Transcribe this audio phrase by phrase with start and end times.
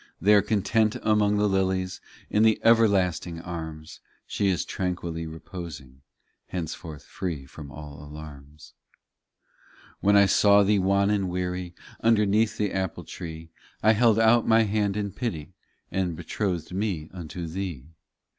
[0.19, 2.01] There, content among the lilies,
[2.31, 6.01] In the everlasting arms, She is tranquilly reposing,
[6.47, 8.73] Henceforth free from all alarms.
[9.99, 11.75] 23 When I saw thee wan and weary.
[12.01, 13.51] Underneath the apple tree;
[13.83, 15.53] I held out My hand in pity,
[15.91, 17.85] And betrothed Me unto thee.